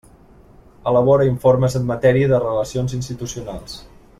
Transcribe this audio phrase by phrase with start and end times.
[0.91, 3.79] Elabora informes en matèria de relacions institucionals.